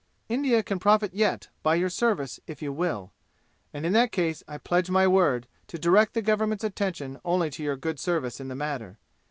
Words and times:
"India 0.29 0.63
can 0.63 0.79
profit 0.79 1.13
yet 1.13 1.49
by 1.61 1.75
your 1.75 1.87
service 1.87 2.39
if 2.47 2.59
you 2.59 2.73
will. 2.73 3.11
And 3.71 3.85
in 3.85 3.93
that 3.93 4.11
case 4.11 4.41
I 4.47 4.57
pledge 4.57 4.89
my 4.89 5.07
word 5.07 5.45
to 5.67 5.77
direct 5.77 6.15
the 6.15 6.23
government's 6.23 6.63
attention 6.63 7.19
only 7.23 7.51
to 7.51 7.61
your 7.61 7.75
good 7.77 7.99
service 7.99 8.39
in 8.39 8.47
the 8.47 8.55
matter. 8.55 8.97